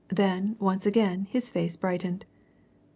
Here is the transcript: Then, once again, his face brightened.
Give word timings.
Then, 0.09 0.55
once 0.59 0.87
again, 0.87 1.27
his 1.29 1.51
face 1.51 1.77
brightened. 1.77 2.25